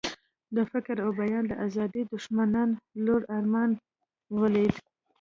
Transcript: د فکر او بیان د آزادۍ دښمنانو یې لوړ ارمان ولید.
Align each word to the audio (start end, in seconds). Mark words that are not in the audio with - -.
د 0.55 0.57
فکر 0.71 0.95
او 1.05 1.11
بیان 1.19 1.43
د 1.47 1.53
آزادۍ 1.67 2.01
دښمنانو 2.13 2.75
یې 2.79 2.85
لوړ 3.05 3.21
ارمان 3.37 3.71
ولید. 4.39 4.75